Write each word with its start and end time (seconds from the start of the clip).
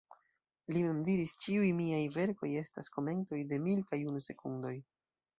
Li 0.75 0.79
mem 0.85 1.01
diris 1.09 1.33
"Ĉiuj 1.43 1.67
miaj 1.81 1.99
verkoj 2.15 2.49
estas 2.61 2.89
komentoj 2.95 3.39
de 3.51 3.59
Mil 3.67 3.83
kaj 3.91 3.99
unu 4.13 4.23
sekundoj" 4.29 4.73